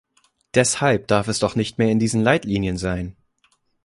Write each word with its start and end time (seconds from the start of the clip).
Deshalb 0.55 1.07
darf 1.07 1.27
es 1.27 1.37
doch 1.37 1.53
nicht 1.55 1.77
mehr 1.77 1.91
in 1.91 1.99
diesen 1.99 2.23
Leitlinien 2.23 2.79
sein! 2.79 3.15